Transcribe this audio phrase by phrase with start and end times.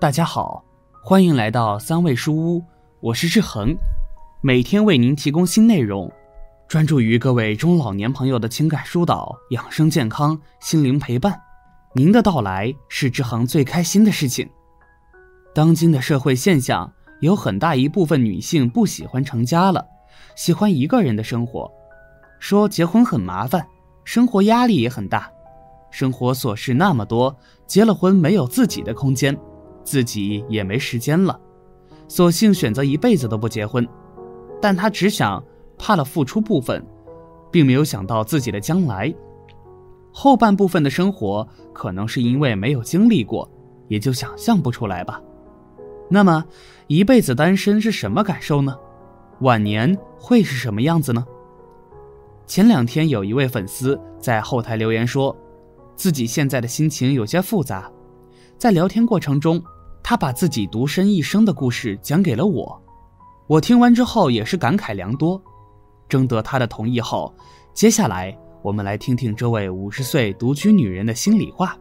[0.00, 0.64] 大家好，
[1.04, 2.64] 欢迎来到三味书屋，
[3.00, 3.76] 我是志恒，
[4.40, 6.10] 每天为您提供新内容，
[6.66, 11.38] 专注于各位中老年朋友的情感疏导、养生健康、心灵陪伴。
[11.94, 14.48] 您的到来是志恒最开心的事情。
[15.54, 16.90] 当今的社会现象，
[17.20, 19.86] 有很大一部分女性不喜欢成家了，
[20.34, 21.70] 喜欢一个人的生活，
[22.38, 23.66] 说结婚很麻烦，
[24.04, 25.30] 生活压力也很大，
[25.90, 27.36] 生活琐事那么多，
[27.66, 29.38] 结了婚没有自己的空间。
[29.82, 31.38] 自己也没时间了，
[32.08, 33.86] 索性选择一辈子都不结婚。
[34.60, 35.42] 但他只想
[35.78, 36.84] 怕了付出部分，
[37.50, 39.12] 并没有想到自己的将来。
[40.12, 43.48] 后半部分的生活，可能是因为没有经历过，
[43.88, 45.22] 也就想象不出来吧。
[46.10, 46.44] 那么，
[46.88, 48.76] 一辈子单身是什么感受呢？
[49.40, 51.24] 晚年会是什么样子呢？
[52.46, 55.34] 前两天有一位粉丝在后台留言说，
[55.94, 57.90] 自己现在的心情有些复杂，
[58.60, 59.60] 在聊天过程中。
[60.02, 62.82] 他把自己独身一生的故事讲给了我，
[63.46, 65.40] 我听完之后也是感慨良多。
[66.08, 67.32] 征得他的同意后，
[67.72, 71.76] 接下来我们来听听这位五十岁独居女人的心里话。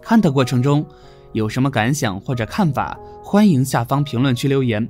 [0.00, 0.84] 看的过程中
[1.32, 4.88] 有什么感想或者看法，欢迎下方评论区留言。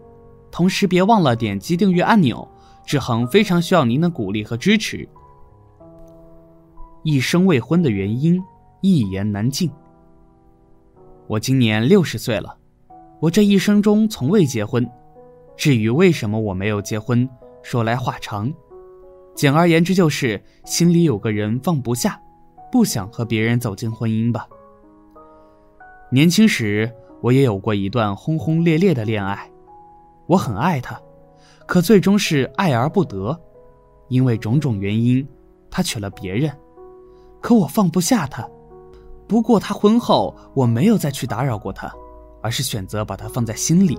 [0.50, 2.46] 同时别忘了点击订阅按钮，
[2.86, 5.08] 志恒非常需要您的鼓励和支持。
[7.02, 8.40] 一生未婚的原因，
[8.80, 9.68] 一言难尽。
[11.28, 12.56] 我今年六十岁了，
[13.20, 14.88] 我这一生中从未结婚。
[15.58, 17.28] 至于为什么我没有结婚，
[17.62, 18.50] 说来话长。
[19.34, 22.18] 简而言之，就是心里有个人放不下，
[22.72, 24.48] 不想和别人走进婚姻吧。
[26.10, 29.50] 年轻时我也有过一段轰轰烈烈的恋爱，
[30.26, 30.98] 我很爱他，
[31.66, 33.38] 可最终是爱而不得，
[34.08, 35.28] 因为种种原因，
[35.70, 36.50] 他娶了别人，
[37.42, 38.48] 可我放不下他。
[39.28, 41.94] 不过他婚后，我没有再去打扰过他，
[42.40, 43.98] 而是选择把他放在心里。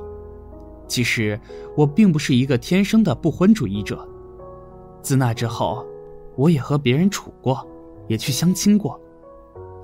[0.88, 1.40] 其实
[1.78, 4.06] 我并不是一个天生的不婚主义者。
[5.03, 5.85] 自那之后，
[6.35, 7.66] 我也和别人处过，
[8.07, 9.00] 也去相亲过，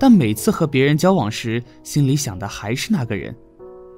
[0.00, 3.34] 但每次和别人交往时，心里想的还是那个人，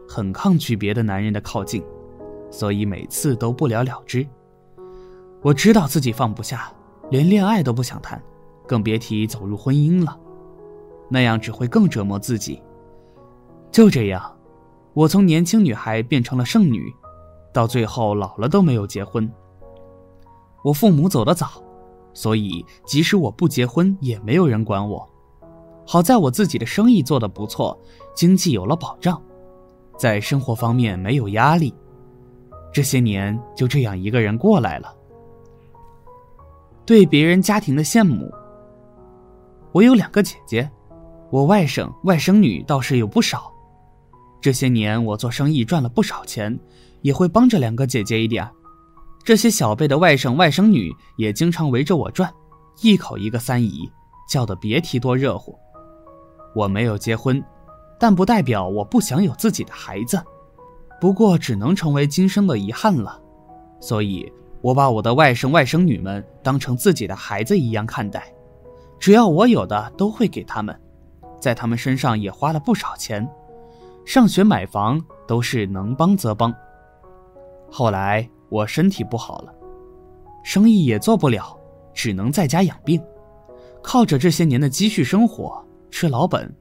[0.06, 1.82] 很抗拒别的男人的靠近，
[2.50, 4.24] 所以每次都不了了之。
[5.40, 6.70] 我知道自己放不下，
[7.10, 8.22] 连恋爱都不想谈，
[8.66, 10.18] 更别提走入婚姻了。
[11.08, 12.62] 那样只会更折磨自己。
[13.70, 14.36] 就这样，
[14.94, 16.92] 我从年轻女孩变成了剩女，
[17.52, 19.30] 到最后老了都没有结婚。
[20.64, 21.62] 我父母走得早，
[22.12, 25.08] 所以即使我不结婚，也没有人管我。
[25.86, 27.78] 好在我自己的生意做得不错，
[28.14, 29.22] 经济有了保障，
[29.96, 31.72] 在生活方面没有压力。
[32.72, 34.94] 这些年就这样一个人过来了。
[36.84, 38.30] 对别人家庭的羡慕，
[39.72, 40.70] 我有两个姐姐。
[41.30, 43.52] 我外甥、外甥女倒是有不少，
[44.40, 46.58] 这些年我做生意赚了不少钱，
[47.02, 48.48] 也会帮着两个姐姐一点。
[49.22, 52.32] 这些小辈的外甥、外甥女也经常围着我转，
[52.80, 53.90] 一口一个三姨，
[54.26, 55.54] 叫的别提多热乎。
[56.54, 57.44] 我没有结婚，
[58.00, 60.18] 但不代表我不想有自己的孩子，
[60.98, 63.20] 不过只能成为今生的遗憾了。
[63.80, 68.32] 所以，我把我的外甥、外甥女们当成自己的孩子一样看待，
[68.98, 70.74] 只要我有的都会给他们。
[71.40, 73.28] 在他们身上也花了不少钱，
[74.04, 76.54] 上学买房都是能帮则帮。
[77.70, 79.54] 后来我身体不好了，
[80.42, 81.58] 生意也做不了，
[81.92, 83.02] 只能在家养病，
[83.82, 86.54] 靠着这些年的积蓄生活，吃老本，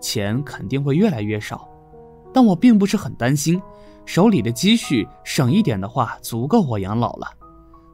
[0.00, 1.68] 钱肯定会越来越少。
[2.32, 3.60] 但我并不是很担心，
[4.04, 7.28] 手里的积蓄省一点的话，足够我养老了。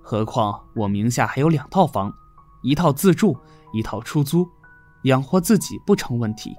[0.02, 2.12] 何况我名下还有两套房，
[2.62, 3.36] 一套自住，
[3.72, 4.48] 一套出租。
[5.04, 6.56] 养活自己不成问题。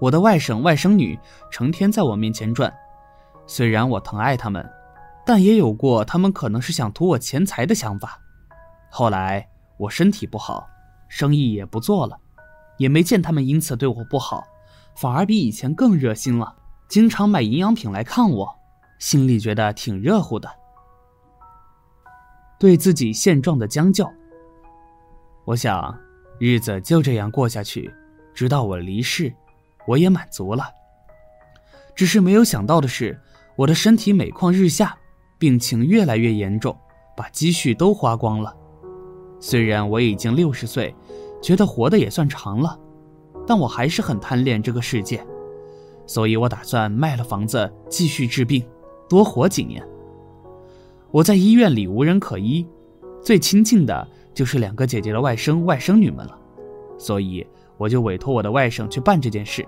[0.00, 1.18] 我的外甥外甥女
[1.50, 2.72] 成天在我面前转，
[3.46, 4.68] 虽然我疼爱他们，
[5.24, 8.20] 但也有过他们可能是想图我钱财的想法。
[8.90, 10.66] 后来我身体不好，
[11.08, 12.18] 生意也不做了，
[12.76, 14.44] 也没见他们因此对我不好，
[14.94, 16.54] 反而比以前更热心了，
[16.88, 18.54] 经常买营养品来看我，
[18.98, 20.48] 心里觉得挺热乎的。
[22.58, 24.06] 对自己现状的将就，
[25.46, 26.05] 我想。
[26.38, 27.90] 日子就这样过下去，
[28.34, 29.32] 直到我离世，
[29.86, 30.64] 我也满足了。
[31.94, 33.18] 只是没有想到的是，
[33.56, 34.98] 我的身体每况日下，
[35.38, 36.76] 病情越来越严重，
[37.16, 38.54] 把积蓄都花光了。
[39.40, 40.94] 虽然我已经六十岁，
[41.42, 42.78] 觉得活的也算长了，
[43.46, 45.26] 但我还是很贪恋这个世界，
[46.06, 48.62] 所以我打算卖了房子继续治病，
[49.08, 49.82] 多活几年。
[51.10, 52.66] 我在医院里无人可依，
[53.22, 54.06] 最亲近的。
[54.36, 56.38] 就是两个姐姐的外甥、外甥女们了，
[56.98, 57.44] 所以
[57.78, 59.66] 我就委托我的外甥去办这件事。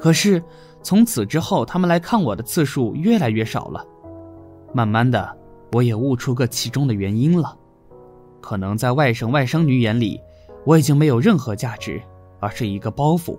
[0.00, 0.42] 可是
[0.82, 3.86] 从此之后，他们来看我的次数越来越少了。
[4.72, 5.36] 慢慢的，
[5.72, 7.54] 我也悟出个其中的原因了。
[8.40, 10.18] 可能在外甥外甥女眼里，
[10.64, 12.00] 我已经没有任何价值，
[12.40, 13.38] 而是一个包袱。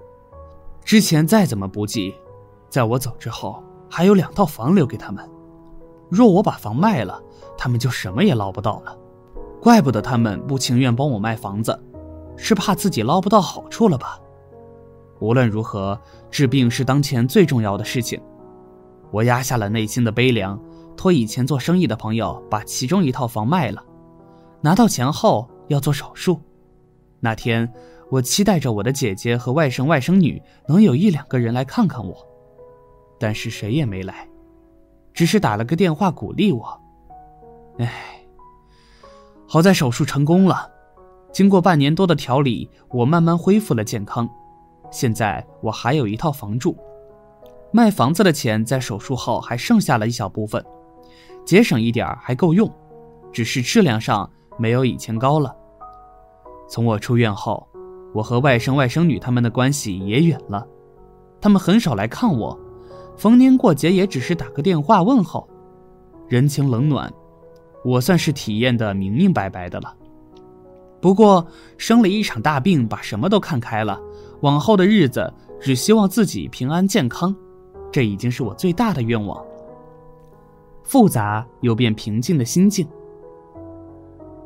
[0.86, 2.14] 之前再怎么不济，
[2.70, 5.28] 在我走之后，还有两套房留给他们。
[6.10, 7.20] 若我把房卖了，
[7.58, 8.96] 他们就什么也捞不到了。
[9.62, 11.78] 怪不得他们不情愿帮我卖房子，
[12.36, 14.20] 是怕自己捞不到好处了吧？
[15.20, 16.00] 无论如何，
[16.30, 18.22] 治病是当前最重要的事情。
[19.12, 20.60] 我压下了内心的悲凉，
[20.96, 23.84] 托以前做生意的朋友把其中一套房卖了，
[24.62, 26.40] 拿到钱后要做手术。
[27.20, 27.72] 那天，
[28.12, 32.16] 我期待着我的姐姐和外甥外甥女能有一两个人来看看我，
[33.20, 34.30] 但是谁也没来，
[35.14, 36.80] 只是打了个电话鼓励我。
[37.80, 38.22] 唉，
[39.50, 40.70] 好在手术成功了，
[41.32, 44.30] 经过半年多的调理，我慢慢恢复了健康。
[44.92, 46.76] 现在我还有一套房住，
[47.72, 50.64] 卖房子的钱在手术后还剩下了一小部分，
[51.46, 52.70] 节省一点还够用，
[53.32, 55.56] 只是质量上没有以前高了。
[56.70, 57.66] 从我出院后，
[58.14, 60.68] 我和外甥外甥女他们的关系也远了，
[61.40, 62.60] 他们很少来看我，
[63.16, 65.48] 逢年过节也只是打个电话问候，
[66.28, 67.10] 人情冷暖，
[67.84, 69.96] 我算是体验的明明白白的了。
[71.00, 71.46] 不过
[71.78, 74.00] 生了一场大病，把什么都看开了。
[74.42, 77.36] 往后的日子，只希望自己平安健康，
[77.92, 79.44] 这已经是我最大的愿望。
[80.84, 82.88] 复杂又变平静的心境。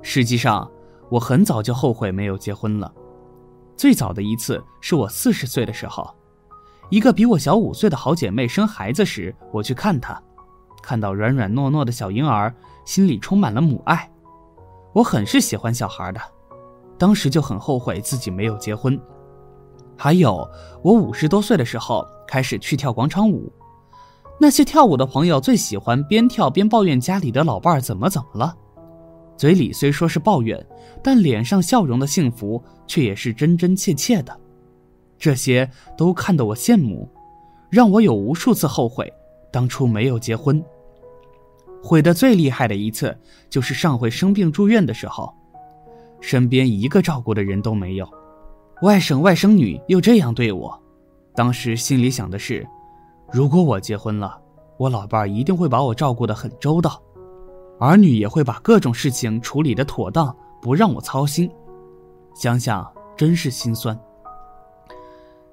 [0.01, 0.69] 实际上，
[1.09, 2.91] 我很早就后悔没有结婚了。
[3.77, 6.09] 最早的一次是我四十岁的时候，
[6.89, 10.21] 一个比我小五岁的好姐妹生孩子时，我去看她，
[10.81, 12.53] 看到软软糯糯的小婴儿，
[12.85, 14.09] 心里充满了母爱。
[14.93, 16.19] 我很是喜欢小孩的，
[16.97, 18.99] 当时就很后悔自己没有结婚。
[19.97, 20.49] 还有，
[20.83, 23.51] 我五十多岁的时候开始去跳广场舞，
[24.39, 28.55] 那些跳舞的朋友最喜欢边跳边抱怨家里的老伴儿怎么怎么了，
[29.37, 30.65] 嘴里虽说是抱怨，
[31.03, 34.35] 但脸上笑容的幸福却也是真真切切的，
[35.19, 37.07] 这些都看得我羡慕，
[37.69, 39.11] 让我有无数次后悔
[39.51, 40.63] 当初没有结婚。
[41.83, 43.17] 悔得最厉害的一次
[43.49, 45.33] 就是上回生病住院的时候，
[46.19, 48.07] 身边一个照顾的人都没有。
[48.83, 50.79] 外甥外甥女又这样对我，
[51.35, 52.67] 当时心里想的是，
[53.31, 54.39] 如果我结婚了，
[54.77, 57.01] 我老伴儿一定会把我照顾得很周到，
[57.79, 61.49] 儿女也会把各种事情处理得妥当，不让我操心。
[62.33, 63.99] 想想真是心酸。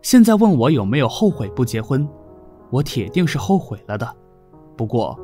[0.00, 2.08] 现在问我有没有后悔不结婚，
[2.70, 4.16] 我铁定是后悔了的。
[4.76, 5.19] 不过，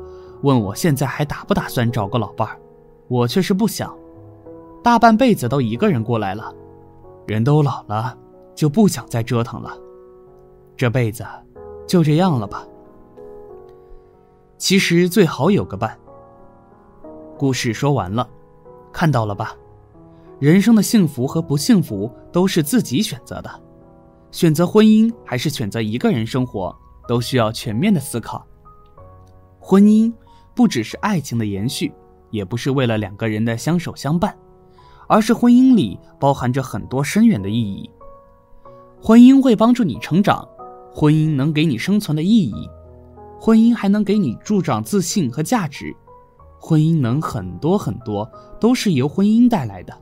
[0.45, 2.59] 问我现在还打不打算找个老伴儿，
[3.07, 3.97] 我却是不想，
[4.83, 6.53] 大半辈子都一个人过来了。
[7.25, 8.15] 人都老了，
[8.53, 9.75] 就不想再折腾了，
[10.77, 11.25] 这辈子
[11.87, 12.63] 就这样了吧。
[14.59, 15.97] 其实最好有个伴。
[17.39, 18.29] 故事说完了，
[18.93, 19.55] 看到了吧？
[20.37, 23.49] 人生的幸福和不幸福都是自己选择的，
[24.29, 26.75] 选择婚姻还是选择一个人生活，
[27.07, 28.45] 都需要全面的思考。
[29.59, 30.13] 婚姻
[30.55, 31.93] 不只是爱情的延续，
[32.31, 34.35] 也不是为了两个人的相守相伴。
[35.07, 37.87] 而是婚姻里包含着很多深远的意义。
[38.99, 40.47] 婚姻会帮助你成长，
[40.91, 42.67] 婚姻能给你生存的意义，
[43.39, 45.95] 婚姻还能给你助长自信和价值，
[46.59, 48.27] 婚姻能很多很多，
[48.59, 49.95] 都是由婚姻带来的。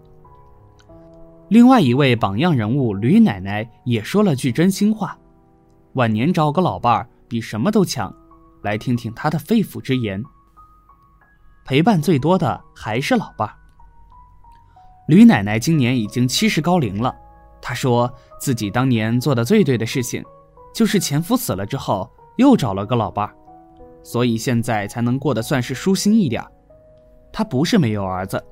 [1.50, 5.18] 另外一位榜样人物吕奶奶也说了句真心话：
[5.96, 8.16] 晚年找个老伴儿比什么都强。
[8.62, 10.24] 来听听她的肺腑之言。
[11.66, 13.56] 陪伴最多的还是老伴儿。
[15.08, 17.16] 吕奶奶今年已经七十高龄了，
[17.62, 20.24] 她说自己当年做的最对的事情，
[20.74, 23.36] 就是前夫死了之后又找了个老伴儿，
[24.02, 26.44] 所以现在才能过得算是舒心一点。
[27.32, 28.44] 她不是没有儿子，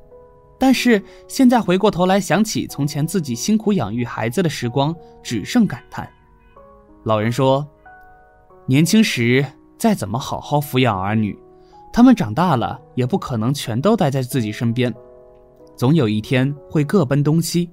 [0.59, 6.09] 但是现在回过头来想起从前自己辛苦养育孩子的时光，只剩感叹。
[7.03, 7.67] 老人说，
[8.65, 9.45] 年轻时
[9.77, 11.37] 再怎么好好抚养儿女，
[11.93, 14.93] 他们长大了也不可能全都待在自己身边。
[15.75, 17.69] 总有一天会各奔东西，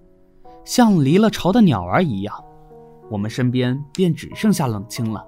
[0.65, 2.45] 像离了巢的鸟儿一样，
[3.11, 5.25] 我们身边便只剩下冷清了。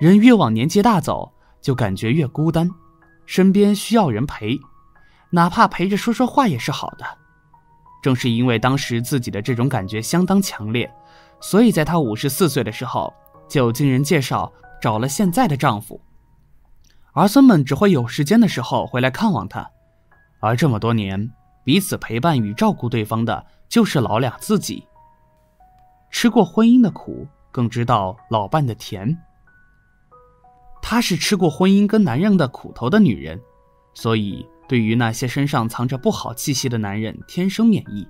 [0.00, 2.68] 人越往年纪大走，就感觉越孤单，
[3.24, 4.58] 身边需要人陪，
[5.30, 7.04] 哪怕陪着说说话也是好的。
[8.02, 10.92] 正是因为当时自己的这种感觉相当强烈，
[11.40, 13.12] 所以在她五十四岁的时候，
[13.48, 16.00] 就经人介绍找了现在的丈夫。
[17.12, 19.70] 儿孙们只会有时间的时候回来看望她，
[20.40, 21.30] 而这么多年。
[21.64, 24.84] 彼此陪伴与照顾对方的，就是老俩自己。
[26.10, 29.16] 吃过婚姻的苦，更知道老伴的甜。
[30.82, 33.40] 她是吃过婚姻跟男人的苦头的女人，
[33.94, 38.08] 所以对于那些身上藏着不好气息的男人天生免疫。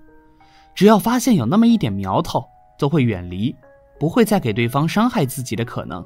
[0.75, 2.43] 只要发现有那么一点苗头，
[2.79, 3.55] 都会远离，
[4.01, 6.03] 不会再给对方伤害自己的可能。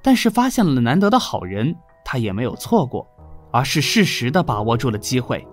[0.00, 1.74] 但是发现了难得的好人，
[2.12, 3.08] 他也没有错过，
[3.50, 5.48] 而是适时的把握住了机会。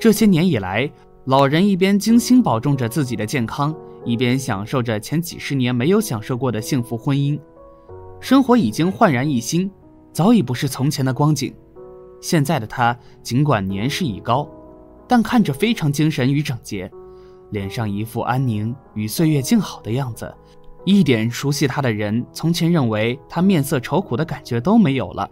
[0.00, 0.90] 这些年以来，
[1.26, 3.72] 老人一边精心保重着自己的健康，
[4.04, 7.38] 一边享受着前几十年没有享受过的幸福婚姻，
[8.18, 9.70] 生活已经焕然一新，
[10.12, 11.54] 早已不是从前的光景。
[12.20, 14.44] 现在的他尽管年事已高，
[15.06, 16.90] 但看着非常精神与整洁，
[17.50, 20.34] 脸上一副安宁与岁月静好的样子，
[20.84, 25.30] 一点熟悉他的人从前认为他面色愁苦的感觉都没有了。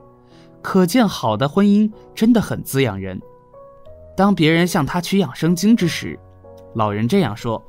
[0.65, 3.21] 可见，好的婚姻真的很滋养人。
[4.17, 6.19] 当别人向他取养生经之时，
[6.75, 7.63] 老人这样说：“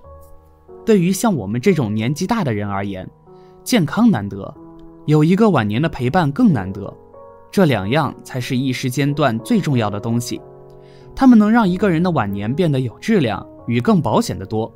[0.86, 3.08] 对于像我们这种年纪大的人而言，
[3.66, 4.52] 健康难得，
[5.08, 6.92] 有一个晚年的陪伴更难得。
[7.52, 10.42] 这两样才是一时间段最重要的东西，
[11.14, 14.74] 他们能让一个人的晚年变得有质量与更保险的多。”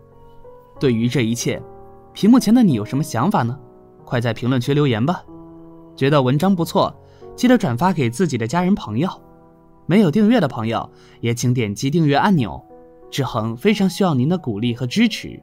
[0.78, 1.62] 对于这一切，
[2.12, 3.58] 屏幕前的你有什么想法呢？
[4.04, 5.24] 快在评论区留言吧！
[5.96, 6.94] 觉得文章不错，
[7.40, 9.10] 记得转发给自己的家人朋友。
[9.86, 10.90] 没有订阅的朋友，
[11.22, 12.62] 也请点击订阅按钮。
[13.10, 15.42] 志恒非常需要您的鼓励和支持。